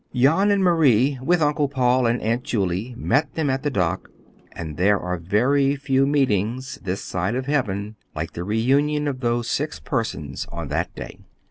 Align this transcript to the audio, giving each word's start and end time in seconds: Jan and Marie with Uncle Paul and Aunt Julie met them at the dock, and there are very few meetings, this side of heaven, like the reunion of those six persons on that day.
Jan 0.15 0.49
and 0.49 0.63
Marie 0.63 1.19
with 1.21 1.43
Uncle 1.43 1.69
Paul 1.69 2.07
and 2.07 2.19
Aunt 2.23 2.41
Julie 2.43 2.95
met 2.97 3.35
them 3.35 3.51
at 3.51 3.61
the 3.61 3.69
dock, 3.69 4.09
and 4.53 4.75
there 4.75 4.99
are 4.99 5.19
very 5.19 5.75
few 5.75 6.07
meetings, 6.07 6.79
this 6.81 7.03
side 7.03 7.35
of 7.35 7.45
heaven, 7.45 7.97
like 8.15 8.33
the 8.33 8.43
reunion 8.43 9.07
of 9.07 9.19
those 9.19 9.47
six 9.47 9.79
persons 9.79 10.47
on 10.51 10.69
that 10.69 10.91
day. 10.95 11.19